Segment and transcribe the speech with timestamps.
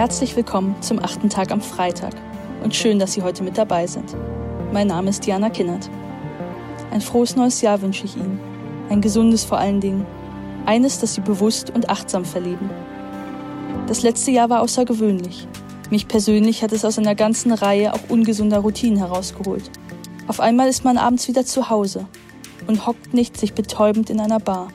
[0.00, 2.14] Herzlich willkommen zum achten Tag am Freitag
[2.64, 4.16] und schön, dass Sie heute mit dabei sind.
[4.72, 5.90] Mein Name ist Diana Kinnert.
[6.90, 8.40] Ein frohes neues Jahr wünsche ich Ihnen.
[8.88, 10.06] Ein gesundes vor allen Dingen.
[10.64, 12.70] Eines, das Sie bewusst und achtsam verleben.
[13.88, 15.46] Das letzte Jahr war außergewöhnlich.
[15.90, 19.70] Mich persönlich hat es aus einer ganzen Reihe auch ungesunder Routinen herausgeholt.
[20.28, 22.06] Auf einmal ist man abends wieder zu Hause
[22.66, 24.68] und hockt nicht sich betäubend in einer Bar.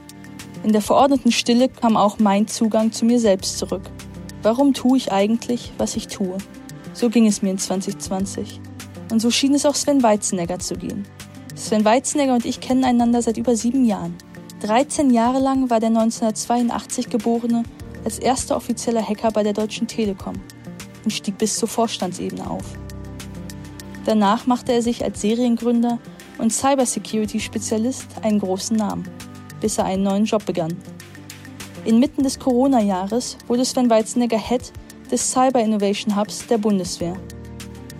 [0.61, 3.81] In der verordneten Stille kam auch mein Zugang zu mir selbst zurück.
[4.45, 6.37] Warum tue ich eigentlich, was ich tue?
[6.93, 8.61] So ging es mir in 2020.
[9.11, 11.03] Und so schien es auch Sven Weizenegger zu gehen.
[11.55, 14.15] Sven Weizenegger und ich kennen einander seit über sieben Jahren.
[14.61, 17.63] 13 Jahre lang war der 1982 geborene
[18.03, 20.35] als erster offizieller Hacker bei der Deutschen Telekom
[21.03, 22.65] und stieg bis zur Vorstandsebene auf.
[24.05, 25.97] Danach machte er sich als Seriengründer
[26.37, 29.09] und Cybersecurity-Spezialist einen großen Namen,
[29.59, 30.77] bis er einen neuen Job begann,
[31.85, 34.73] Inmitten des Corona-Jahres wurde Sven Weizenegger Head
[35.11, 37.15] des Cyber Innovation Hubs der Bundeswehr.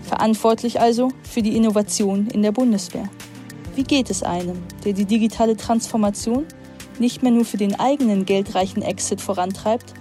[0.02, 3.08] Verantwortlich also für die Innovation in der Bundeswehr.
[3.75, 6.45] Wie geht es einem, der die digitale Transformation
[6.97, 9.94] nicht mehr nur für den eigenen geldreichen Exit vorantreibt,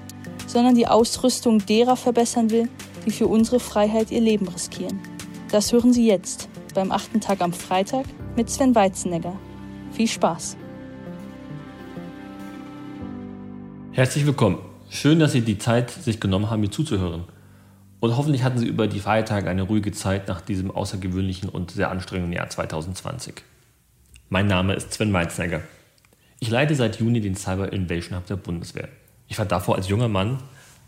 [0.46, 2.70] sondern die Ausrüstung derer verbessern will,
[3.04, 4.98] die für unsere Freiheit ihr Leben riskieren?
[5.50, 9.36] Das hören Sie jetzt beim achten Tag am Freitag mit Sven Weizenegger.
[9.92, 10.56] Viel Spaß!
[13.96, 14.58] Herzlich willkommen.
[14.90, 17.26] Schön, dass Sie die Zeit sich genommen haben, mir zuzuhören.
[18.00, 21.92] Und hoffentlich hatten Sie über die Feiertage eine ruhige Zeit nach diesem außergewöhnlichen und sehr
[21.92, 23.44] anstrengenden Jahr 2020.
[24.30, 25.60] Mein Name ist Sven Meiznegger.
[26.40, 28.88] Ich leite seit Juni den Cyber Invasion Hub der Bundeswehr.
[29.28, 30.42] Ich war davor als junger Mann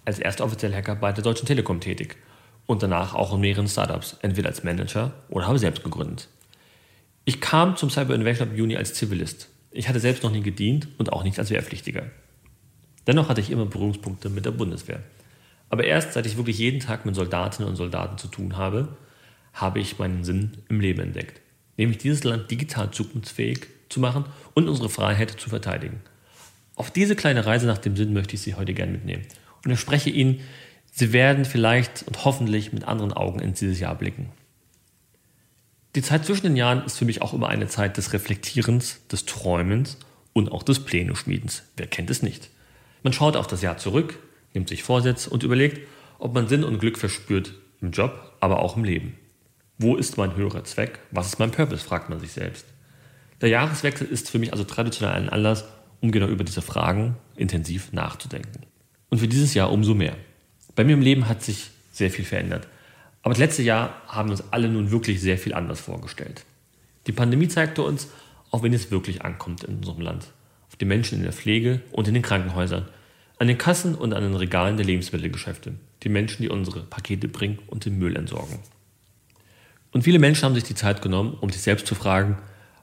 [0.05, 2.17] als erster offizieller Hacker bei der Deutschen Telekom tätig
[2.67, 6.27] und danach auch in mehreren Startups, entweder als Manager oder habe selbst gegründet.
[7.25, 9.49] Ich kam zum Cyber Invasion Hub Juni als Zivilist.
[9.71, 12.11] Ich hatte selbst noch nie gedient und auch nicht als Wehrpflichtiger.
[13.07, 15.01] Dennoch hatte ich immer Berührungspunkte mit der Bundeswehr.
[15.69, 18.97] Aber erst seit ich wirklich jeden Tag mit Soldatinnen und Soldaten zu tun habe,
[19.53, 21.41] habe ich meinen Sinn im Leben entdeckt.
[21.77, 24.25] Nämlich dieses Land digital zukunftsfähig zu machen
[24.55, 26.01] und unsere Freiheit zu verteidigen.
[26.75, 29.25] Auf diese kleine Reise nach dem Sinn möchte ich Sie heute gerne mitnehmen.
[29.65, 30.41] Und ich spreche Ihnen,
[30.93, 34.31] Sie werden vielleicht und hoffentlich mit anderen Augen in dieses Jahr blicken.
[35.95, 39.25] Die Zeit zwischen den Jahren ist für mich auch immer eine Zeit des Reflektierens, des
[39.25, 39.99] Träumens
[40.35, 41.63] und auch des Pläne-Schmiedens.
[41.77, 42.51] Wer kennt es nicht?
[43.03, 44.19] Man schaut auf das Jahr zurück,
[44.55, 45.87] nimmt sich Vorsätze und überlegt,
[46.19, 49.17] ob man Sinn und Glück verspürt im Job, aber auch im Leben.
[49.79, 50.99] Wo ist mein höherer Zweck?
[51.11, 51.85] Was ist mein Purpose?
[51.85, 52.65] fragt man sich selbst.
[53.43, 55.65] Der Jahreswechsel ist für mich also traditionell ein Anlass,
[56.01, 58.63] um genau über diese Fragen intensiv nachzudenken.
[59.11, 60.17] Und für dieses Jahr umso mehr.
[60.75, 62.67] Bei mir im Leben hat sich sehr viel verändert.
[63.23, 66.45] Aber das letzte Jahr haben uns alle nun wirklich sehr viel anders vorgestellt.
[67.07, 68.09] Die Pandemie zeigte uns,
[68.51, 70.29] auf wen es wirklich ankommt in unserem Land.
[70.81, 72.89] Die Menschen in der Pflege und in den Krankenhäusern,
[73.39, 75.75] an den Kassen und an den Regalen der Lebensmittelgeschäfte.
[76.03, 78.59] Die Menschen, die unsere Pakete bringen und den Müll entsorgen.
[79.93, 82.39] Und viele Menschen haben sich die Zeit genommen, um sich selbst zu fragen,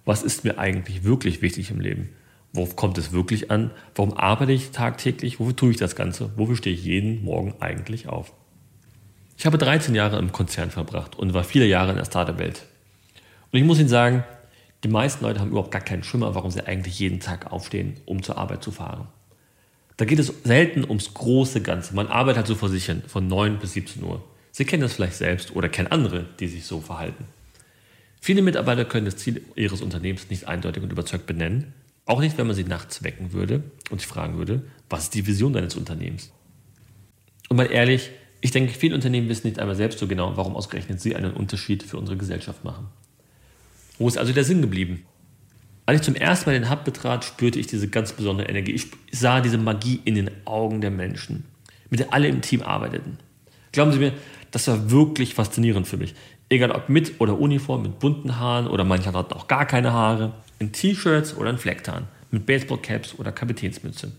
[0.05, 2.09] was ist mir eigentlich wirklich wichtig im Leben?
[2.53, 3.71] Worauf kommt es wirklich an?
[3.95, 5.39] Warum arbeite ich tagtäglich?
[5.39, 6.31] Wofür tue ich das Ganze?
[6.35, 8.33] Wofür stehe ich jeden Morgen eigentlich auf?
[9.37, 12.65] Ich habe 13 Jahre im Konzern verbracht und war viele Jahre in der Startup-Welt.
[13.51, 14.23] Und ich muss Ihnen sagen,
[14.83, 18.21] die meisten Leute haben überhaupt gar keinen Schimmer, warum sie eigentlich jeden Tag aufstehen, um
[18.21, 19.07] zur Arbeit zu fahren.
[19.97, 21.95] Da geht es selten ums große Ganze.
[21.95, 24.23] Man arbeitet halt so vor sich hin, von 9 bis 17 Uhr.
[24.51, 27.25] Sie kennen das vielleicht selbst oder kennen andere, die sich so verhalten.
[28.19, 31.73] Viele Mitarbeiter können das Ziel ihres Unternehmens nicht eindeutig und überzeugt benennen,
[32.05, 35.25] auch nicht, wenn man sie nachts wecken würde und sich fragen würde, was ist die
[35.25, 36.31] Vision deines Unternehmens?
[37.49, 38.11] Und mal ehrlich,
[38.41, 41.83] ich denke, viele Unternehmen wissen nicht einmal selbst so genau, warum ausgerechnet sie einen Unterschied
[41.83, 42.87] für unsere Gesellschaft machen.
[44.03, 45.05] Wo ist also der Sinn geblieben?
[45.85, 48.73] Als ich zum ersten Mal den Hub betrat, spürte ich diese ganz besondere Energie.
[48.73, 51.45] Ich sah diese Magie in den Augen der Menschen,
[51.89, 53.17] mit der alle im Team arbeiteten.
[53.71, 54.11] Glauben Sie mir,
[54.51, 56.15] das war wirklich faszinierend für mich.
[56.49, 60.33] Egal ob mit oder Uniform, mit bunten Haaren oder manche hatten auch gar keine Haare,
[60.59, 64.11] in T-Shirts oder in Flecktarn, mit Baseballcaps oder Kapitänsmütze.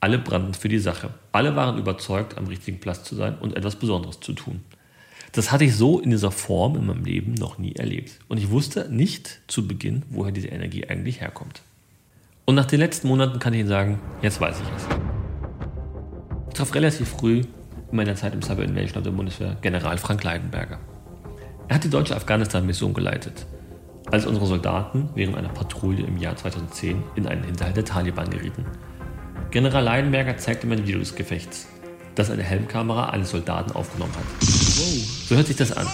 [0.00, 1.08] Alle brannten für die Sache.
[1.32, 4.60] Alle waren überzeugt, am richtigen Platz zu sein und etwas Besonderes zu tun.
[5.32, 8.18] Das hatte ich so in dieser Form in meinem Leben noch nie erlebt.
[8.28, 11.62] Und ich wusste nicht zu Beginn, woher diese Energie eigentlich herkommt.
[12.46, 14.96] Und nach den letzten Monaten kann ich Ihnen sagen, jetzt weiß ich es.
[16.48, 17.42] Ich traf relativ früh
[17.90, 20.78] in meiner Zeit im Cyber Invasion der Bundeswehr General Frank Leidenberger.
[21.68, 23.46] Er hat die deutsche Afghanistan-Mission geleitet,
[24.10, 28.64] als unsere Soldaten während einer Patrouille im Jahr 2010 in einen Hinterhalt der Taliban gerieten.
[29.50, 31.68] General Leidenberger zeigte mir ein Video des Gefechts,
[32.14, 34.67] das eine Helmkamera eines Soldaten aufgenommen hat.
[35.28, 35.86] So hört sich das an.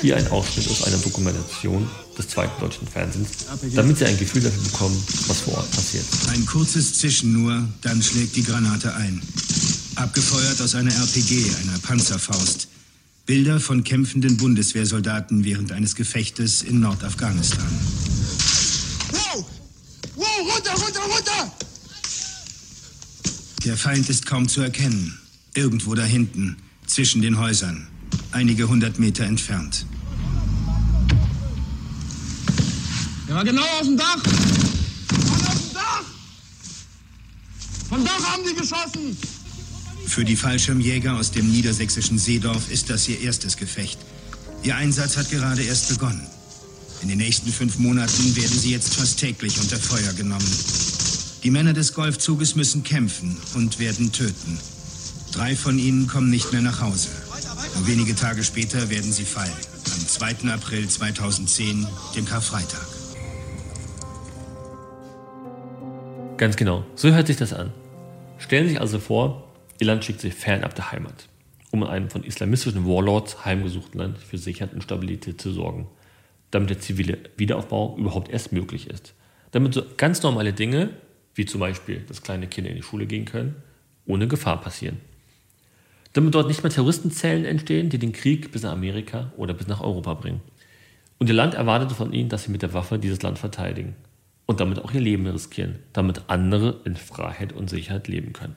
[0.00, 3.30] Hier ein Ausschnitt aus einer Dokumentation des zweiten deutschen Fernsehens,
[3.74, 6.04] damit Sie ein Gefühl dafür bekommen, was vor Ort passiert.
[6.28, 9.20] Ein kurzes Zischen nur, dann schlägt die Granate ein.
[9.96, 12.68] Abgefeuert aus einer RPG, einer Panzerfaust.
[13.26, 17.66] Bilder von kämpfenden Bundeswehrsoldaten während eines Gefechtes in Nordafghanistan.
[19.10, 19.44] Wow!
[20.14, 21.52] Wow, runter, runter, runter!
[23.64, 25.18] Der Feind ist kaum zu erkennen.
[25.54, 26.56] Irgendwo da hinten,
[26.98, 27.86] zwischen den Häusern.
[28.32, 29.86] Einige hundert Meter entfernt.
[33.28, 34.16] Der war genau auf dem Dach!
[34.16, 36.04] Mann, auf dem Dach!
[37.88, 39.16] Vom Dach haben die geschossen!
[40.06, 44.00] Für die Fallschirmjäger aus dem niedersächsischen Seedorf ist das ihr erstes Gefecht.
[44.64, 46.26] Ihr Einsatz hat gerade erst begonnen.
[47.02, 50.52] In den nächsten fünf Monaten werden sie jetzt fast täglich unter Feuer genommen.
[51.44, 54.58] Die Männer des Golfzuges müssen kämpfen und werden töten.
[55.32, 57.08] Drei von ihnen kommen nicht mehr nach Hause.
[57.76, 59.52] Nur wenige Tage später werden sie fallen.
[59.84, 60.50] Am 2.
[60.52, 61.86] April 2010,
[62.16, 62.86] dem Karfreitag.
[66.38, 67.72] Ganz genau, so hört sich das an.
[68.38, 69.48] Stellen Sie sich also vor,
[69.80, 71.28] Ihr Land schickt sich fernab der Heimat,
[71.70, 75.88] um in einem von islamistischen Warlords heimgesuchten Land für Sicherheit und Stabilität zu sorgen,
[76.50, 79.14] damit der zivile Wiederaufbau überhaupt erst möglich ist.
[79.52, 80.90] Damit so ganz normale Dinge,
[81.34, 83.56] wie zum Beispiel, dass kleine Kinder in die Schule gehen können,
[84.06, 85.00] ohne Gefahr passieren.
[86.12, 89.80] Damit dort nicht mehr Terroristenzellen entstehen, die den Krieg bis nach Amerika oder bis nach
[89.80, 90.40] Europa bringen.
[91.18, 93.96] Und ihr Land erwartet von ihnen, dass sie mit der Waffe dieses Land verteidigen
[94.46, 98.54] und damit auch ihr Leben riskieren, damit andere in Freiheit und Sicherheit leben können.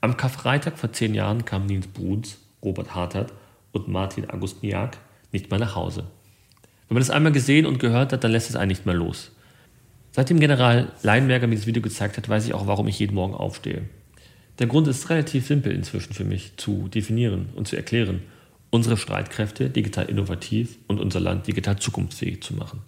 [0.00, 3.32] Am Karfreitag vor zehn Jahren kamen Nils Bruns, Robert Hartert
[3.72, 4.98] und Martin Agustniak
[5.32, 6.04] nicht mehr nach Hause.
[6.88, 9.32] Wenn man das einmal gesehen und gehört hat, dann lässt es einen nicht mehr los.
[10.12, 13.34] Seitdem General Leinberger mir dieses Video gezeigt hat, weiß ich auch, warum ich jeden Morgen
[13.34, 13.82] aufstehe.
[14.58, 18.22] Der Grund ist relativ simpel inzwischen für mich zu definieren und zu erklären,
[18.70, 22.80] unsere Streitkräfte digital innovativ und unser Land digital zukunftsfähig zu machen.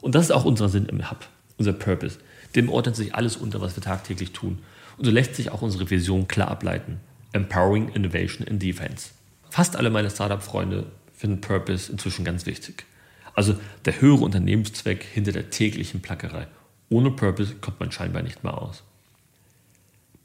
[0.00, 1.28] Und das ist auch unser Sinn im Hub,
[1.58, 2.18] unser Purpose.
[2.54, 4.58] Dem ordnet sich alles unter, was wir tagtäglich tun.
[4.96, 7.00] Und so lässt sich auch unsere Vision klar ableiten.
[7.32, 9.10] Empowering Innovation in Defense.
[9.50, 12.84] Fast alle meine Startup-Freunde finden Purpose inzwischen ganz wichtig.
[13.34, 16.46] Also der höhere Unternehmenszweck hinter der täglichen Plackerei.
[16.88, 18.84] Ohne Purpose kommt man scheinbar nicht mehr aus.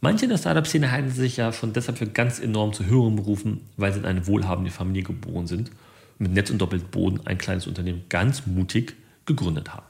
[0.01, 3.61] Manche in der Startup-Szene halten sich ja schon deshalb für ganz enorm zu höheren Berufen,
[3.75, 5.69] weil sie in eine wohlhabende Familie geboren sind
[6.17, 9.85] und mit Netz und doppelt Boden ein kleines Unternehmen ganz mutig gegründet haben.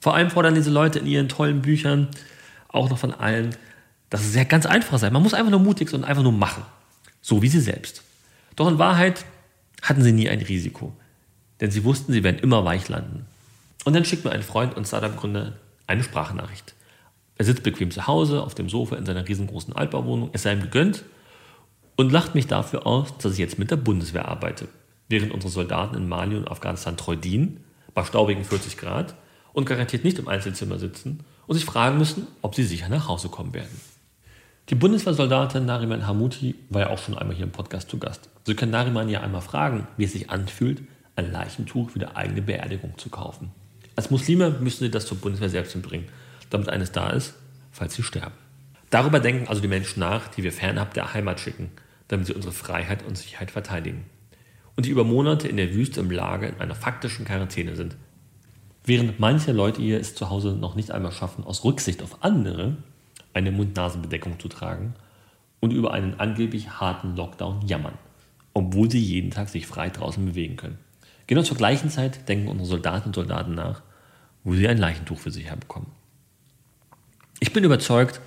[0.00, 2.08] Vor allem fordern diese Leute in ihren tollen Büchern
[2.68, 3.54] auch noch von allen,
[4.10, 5.10] dass es ja ganz einfach sei.
[5.10, 6.64] Man muss einfach nur mutig sein und einfach nur machen.
[7.22, 8.02] So wie sie selbst.
[8.56, 9.24] Doch in Wahrheit
[9.82, 10.92] hatten sie nie ein Risiko.
[11.60, 13.26] Denn sie wussten, sie werden immer weich landen.
[13.84, 15.54] Und dann schickt mir ein Freund und Startup-Gründer
[15.86, 16.74] eine Sprachnachricht.
[17.38, 20.62] Er sitzt bequem zu Hause auf dem Sofa in seiner riesengroßen Altbauwohnung, es sei ihm
[20.62, 21.04] gegönnt
[21.96, 24.68] und lacht mich dafür aus, dass ich jetzt mit der Bundeswehr arbeite.
[25.08, 29.14] Während unsere Soldaten in Mali und Afghanistan treu dienen, bei staubigen 40 Grad
[29.52, 33.28] und garantiert nicht im Einzelzimmer sitzen und sich fragen müssen, ob sie sicher nach Hause
[33.28, 33.80] kommen werden.
[34.68, 38.28] Die Bundeswehrsoldatin Nariman Hamuti war ja auch schon einmal hier im Podcast zu Gast.
[38.44, 40.82] Sie können Nariman ja einmal fragen, wie es sich anfühlt,
[41.14, 43.52] ein Leichentuch für die eigene Beerdigung zu kaufen.
[43.94, 46.06] Als Muslime müssen sie das zur Bundeswehr selbst mitbringen,
[46.50, 47.34] damit eines da ist,
[47.70, 48.34] falls sie sterben.
[48.90, 51.70] Darüber denken also die Menschen nach, die wir fernab der Heimat schicken,
[52.08, 54.04] damit sie unsere Freiheit und Sicherheit verteidigen.
[54.76, 57.96] Und die über Monate in der Wüste im Lager in einer faktischen Quarantäne sind.
[58.84, 62.76] Während manche Leute hier es zu Hause noch nicht einmal schaffen, aus Rücksicht auf andere
[63.34, 64.94] eine Mund-Nasen-Bedeckung zu tragen
[65.60, 67.98] und über einen angeblich harten Lockdown jammern,
[68.54, 70.78] obwohl sie jeden Tag sich frei draußen bewegen können.
[71.26, 73.82] Genau zur gleichen Zeit denken unsere Soldaten und Soldaten nach,
[74.44, 75.88] wo sie ein Leichentuch für sich herbekommen.
[77.40, 78.20] Ich bin überzeugt,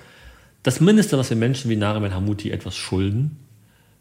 [0.62, 3.38] das Mindeste, was wir Menschen wie Nariman Hamuti etwas schulden,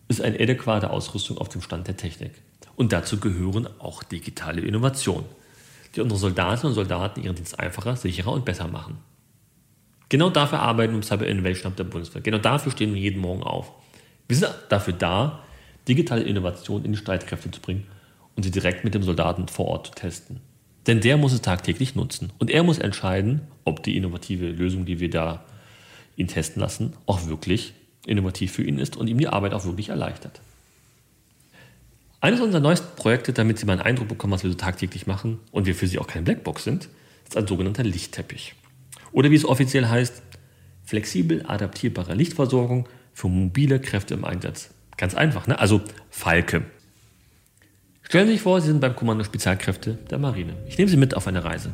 [0.08, 2.34] ist eine adäquate Ausrüstung auf dem Stand der Technik.
[2.76, 5.26] Und dazu gehören auch digitale Innovationen,
[5.96, 8.98] die unsere Soldatinnen und Soldaten ihren Dienst einfacher, sicherer und besser machen.
[10.10, 12.22] Genau dafür arbeiten wir im Cyber Innovation Hub der Bundeswehr.
[12.22, 13.72] Genau dafür stehen wir jeden Morgen auf.
[14.28, 15.44] Wir sind dafür da,
[15.88, 17.86] digitale Innovation in die Streitkräfte zu bringen
[18.36, 20.42] und sie direkt mit dem Soldaten vor Ort zu testen.
[20.90, 22.34] Denn der muss es tagtäglich nutzen.
[22.40, 25.46] Und er muss entscheiden, ob die innovative Lösung, die wir da
[26.16, 27.76] ihn testen lassen, auch wirklich
[28.08, 30.42] innovativ für ihn ist und ihm die Arbeit auch wirklich erleichtert.
[32.22, 35.38] Eines unserer neuesten Projekte, damit Sie mal einen Eindruck bekommen, was wir so tagtäglich machen
[35.52, 36.90] und wir für Sie auch keine Blackbox sind,
[37.24, 38.56] ist ein sogenannter Lichtteppich.
[39.12, 40.24] Oder wie es offiziell heißt,
[40.84, 44.72] flexibel adaptierbare Lichtversorgung für mobile Kräfte im Einsatz.
[44.98, 45.60] Ganz einfach, ne?
[45.60, 46.64] Also Falke.
[48.10, 50.54] Stellen Sie sich vor, Sie sind beim Kommando Spezialkräfte der Marine.
[50.66, 51.72] Ich nehme Sie mit auf eine Reise.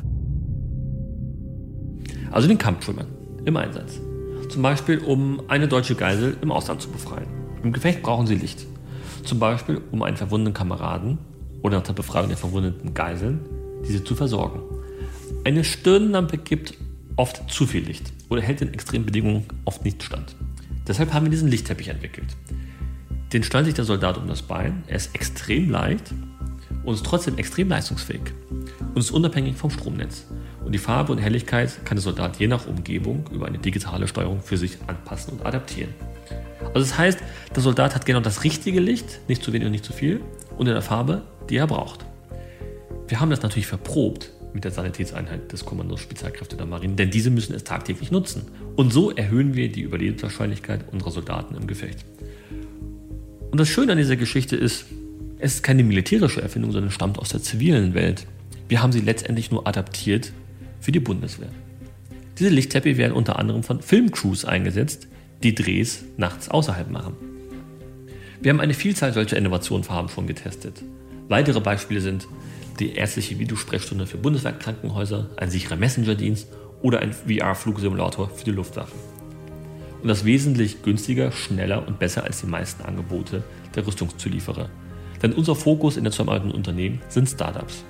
[2.30, 3.06] Also den Kampfschwimmern
[3.46, 4.02] im Einsatz.
[4.50, 7.26] Zum Beispiel, um eine deutsche Geisel im Ausland zu befreien.
[7.62, 8.66] Im Gefecht brauchen Sie Licht.
[9.24, 11.16] Zum Beispiel, um einen verwundeten Kameraden
[11.62, 13.40] oder nach der Befreiung der verwundeten Geiseln,
[13.88, 14.60] diese zu versorgen.
[15.44, 16.74] Eine Stirnlampe gibt
[17.16, 20.36] oft zu viel Licht oder hält in extremen Bedingungen oft nicht stand.
[20.86, 22.36] Deshalb haben wir diesen Lichtteppich entwickelt.
[23.32, 24.84] Den stellt sich der Soldat um das Bein.
[24.86, 26.14] Er ist extrem leicht
[26.84, 28.22] und ist trotzdem extrem leistungsfähig
[28.94, 30.26] und ist unabhängig vom Stromnetz.
[30.64, 34.40] Und die Farbe und Helligkeit kann der Soldat je nach Umgebung über eine digitale Steuerung
[34.40, 35.92] für sich anpassen und adaptieren.
[36.74, 37.18] Also das heißt,
[37.54, 40.20] der Soldat hat genau das richtige Licht, nicht zu wenig und nicht zu viel,
[40.56, 42.04] und in der Farbe, die er braucht.
[43.08, 47.30] Wir haben das natürlich verprobt mit der Sanitätseinheit des Kommandos Spezialkräfte der Marine, denn diese
[47.30, 48.50] müssen es tagtäglich nutzen.
[48.74, 52.04] Und so erhöhen wir die Überlebenswahrscheinlichkeit unserer Soldaten im Gefecht.
[53.50, 54.86] Und das Schöne an dieser Geschichte ist,
[55.38, 58.26] es ist keine militärische Erfindung, sondern stammt aus der zivilen Welt.
[58.68, 60.32] Wir haben sie letztendlich nur adaptiert
[60.80, 61.50] für die Bundeswehr.
[62.38, 65.08] Diese Lichtteppiche werden unter anderem von Filmcrews eingesetzt,
[65.42, 67.14] die Drehs nachts außerhalb machen.
[68.40, 70.82] Wir haben eine Vielzahl solcher Innovationsfarben schon getestet.
[71.28, 72.28] Weitere Beispiele sind
[72.78, 76.48] die ärztliche Videosprechstunde für Bundeswehrkrankenhäuser, ein sicherer Messenger-Dienst
[76.82, 78.92] oder ein VR-Flugsimulator für die Luftwaffe.
[80.02, 83.42] Und das wesentlich günstiger, schneller und besser als die meisten Angebote
[83.74, 84.68] der Rüstungszulieferer.
[85.22, 87.84] Denn unser Fokus in der zusammenarbeitenden Unternehmen sind Startups.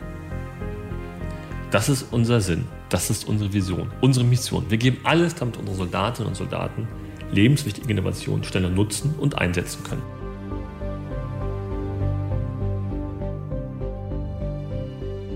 [1.71, 4.65] Das ist unser Sinn, das ist unsere Vision, unsere Mission.
[4.69, 6.87] Wir geben alles, damit unsere Soldatinnen und Soldaten
[7.33, 10.03] lebenswichtige Innovationen schneller nutzen und einsetzen können.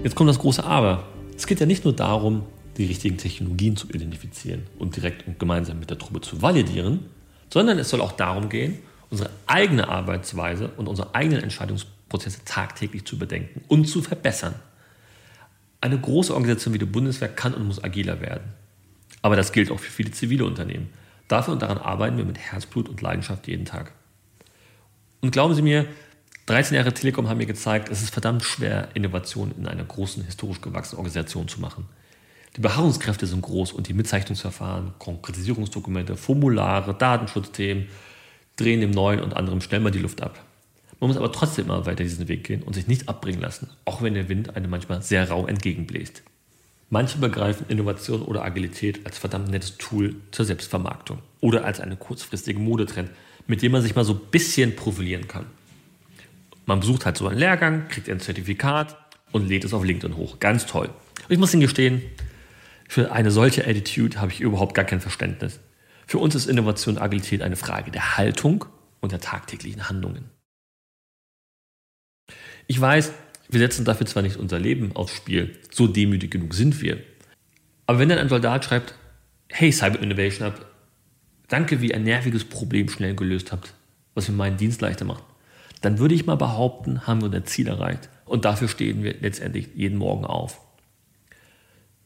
[0.02, 1.02] Jetzt kommt das große Aber.
[1.36, 2.42] Es geht ja nicht nur darum,
[2.80, 7.00] die richtigen Technologien zu identifizieren und direkt und gemeinsam mit der Truppe zu validieren,
[7.52, 8.78] sondern es soll auch darum gehen,
[9.10, 14.54] unsere eigene Arbeitsweise und unsere eigenen Entscheidungsprozesse tagtäglich zu bedenken und zu verbessern.
[15.82, 18.44] Eine große Organisation wie die Bundeswehr kann und muss agiler werden.
[19.20, 20.88] Aber das gilt auch für viele zivile Unternehmen.
[21.28, 23.92] Dafür und daran arbeiten wir mit Herzblut und Leidenschaft jeden Tag.
[25.20, 25.86] Und glauben Sie mir,
[26.46, 30.62] 13 Jahre Telekom haben mir gezeigt, es ist verdammt schwer, Innovationen in einer großen, historisch
[30.62, 31.86] gewachsenen Organisation zu machen.
[32.56, 37.88] Die Beharrungskräfte sind groß und die Mitzeichnungsverfahren, Konkretisierungsdokumente, Formulare, Datenschutzthemen
[38.56, 40.38] drehen dem Neuen und anderem schnell mal die Luft ab.
[40.98, 44.02] Man muss aber trotzdem immer weiter diesen Weg gehen und sich nicht abbringen lassen, auch
[44.02, 46.22] wenn der Wind einem manchmal sehr rau entgegenbläst.
[46.90, 52.62] Manche begreifen Innovation oder Agilität als verdammt nettes Tool zur Selbstvermarktung oder als einen kurzfristigen
[52.64, 53.10] Modetrend,
[53.46, 55.46] mit dem man sich mal so ein bisschen profilieren kann.
[56.66, 58.96] Man besucht halt so einen Lehrgang, kriegt ein Zertifikat
[59.32, 60.40] und lädt es auf LinkedIn hoch.
[60.40, 60.90] Ganz toll.
[61.28, 62.02] Ich muss Ihnen gestehen,
[62.90, 65.60] für eine solche Attitude habe ich überhaupt gar kein Verständnis.
[66.08, 68.64] Für uns ist Innovation und Agilität eine Frage der Haltung
[68.98, 70.24] und der tagtäglichen Handlungen.
[72.66, 73.12] Ich weiß,
[73.48, 76.98] wir setzen dafür zwar nicht unser Leben aufs Spiel, so demütig genug sind wir.
[77.86, 78.96] Aber wenn dann ein Soldat schreibt,
[79.50, 80.66] hey Cyber Innovation Hub,
[81.46, 83.72] danke, wie ihr ein nerviges Problem schnell gelöst habt,
[84.14, 85.22] was mir meinen Dienst leichter macht,
[85.80, 88.08] dann würde ich mal behaupten, haben wir unser Ziel erreicht.
[88.24, 90.60] Und dafür stehen wir letztendlich jeden Morgen auf.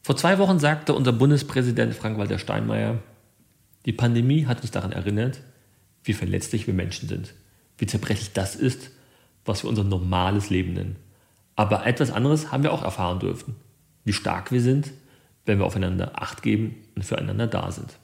[0.05, 2.99] Vor zwei Wochen sagte unser Bundespräsident Frank-Walter Steinmeier,
[3.87, 5.41] die Pandemie hat uns daran erinnert,
[6.03, 7.33] wie verletzlich wir Menschen sind,
[7.79, 8.91] wie zerbrechlich das ist,
[9.45, 10.97] was wir unser normales Leben nennen.
[11.55, 13.55] Aber etwas anderes haben wir auch erfahren dürfen.
[14.03, 14.91] Wie stark wir sind,
[15.47, 17.97] wenn wir aufeinander Acht geben und füreinander da sind.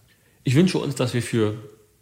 [0.44, 1.54] Ich wünsche uns, dass wir für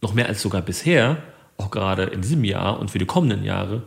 [0.02, 1.22] noch mehr als sogar bisher,
[1.58, 3.84] auch gerade in diesem Jahr und für die kommenden Jahre,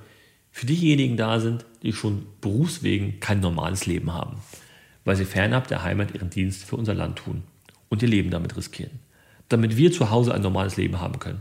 [0.51, 4.37] für diejenigen da sind, die schon berufswegen kein normales Leben haben,
[5.05, 7.43] weil sie fernab der Heimat ihren Dienst für unser Land tun
[7.89, 9.01] und ihr Leben damit riskieren,
[9.49, 11.41] damit wir zu Hause ein normales Leben haben können.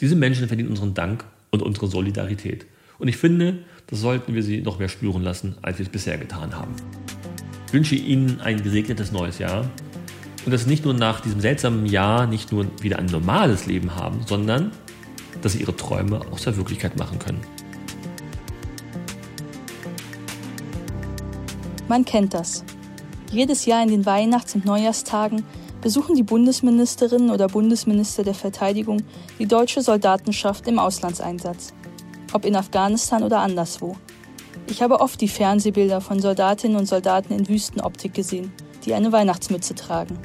[0.00, 2.66] Diese Menschen verdienen unseren Dank und unsere Solidarität.
[2.98, 6.18] Und ich finde, das sollten wir sie noch mehr spüren lassen, als wir es bisher
[6.18, 6.74] getan haben.
[7.66, 9.70] Ich wünsche Ihnen ein gesegnetes neues Jahr
[10.44, 13.94] und dass Sie nicht nur nach diesem seltsamen Jahr nicht nur wieder ein normales Leben
[13.94, 14.72] haben, sondern
[15.42, 17.40] dass Sie Ihre Träume aus der Wirklichkeit machen können.
[21.88, 22.64] Man kennt das.
[23.30, 25.44] Jedes Jahr in den Weihnachts- und Neujahrstagen
[25.80, 29.02] besuchen die Bundesministerinnen oder Bundesminister der Verteidigung
[29.38, 31.72] die deutsche Soldatenschaft im Auslandseinsatz
[32.32, 33.96] ob in Afghanistan oder anderswo.
[34.68, 38.52] Ich habe oft die Fernsehbilder von Soldatinnen und Soldaten in Wüstenoptik gesehen,
[38.84, 40.18] die eine Weihnachtsmütze tragen.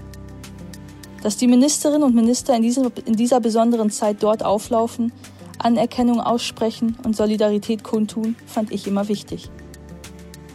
[1.24, 5.12] Dass die Ministerinnen und Minister in, diesem, in dieser besonderen Zeit dort auflaufen,
[5.58, 9.50] Anerkennung aussprechen und Solidarität kundtun, fand ich immer wichtig.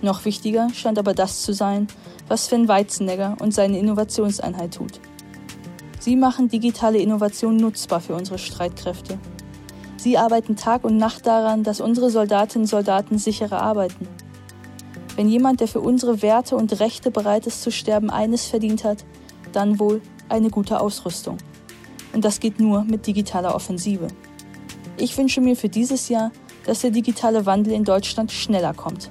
[0.03, 1.89] Noch wichtiger scheint aber das zu sein,
[2.31, 5.01] was Sven Weizenegger und seine Innovationseinheit tut.
[5.99, 9.19] Sie machen digitale Innovation nutzbar für unsere Streitkräfte
[10.01, 14.09] Sie arbeiten Tag und Nacht daran, dass unsere Soldatinnen und Soldaten sicherer arbeiten.
[15.15, 19.05] Wenn jemand, der für unsere Werte und Rechte bereit ist zu sterben, eines verdient hat,
[19.53, 21.37] dann wohl eine gute Ausrüstung.
[22.15, 24.07] Und das geht nur mit digitaler Offensive.
[24.97, 26.33] Ich wünsche mir für dieses Jahr,
[26.65, 29.11] dass der digitale Wandel in Deutschland schneller kommt.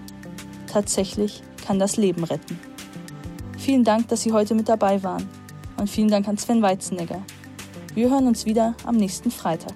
[0.65, 2.68] Tatsächlich kann das Leben retten.
[3.69, 5.29] Vielen Dank, dass Sie heute mit dabei waren.
[5.77, 7.21] Und vielen Dank an Sven Weizenegger.
[7.93, 9.75] Wir hören uns wieder am nächsten Freitag.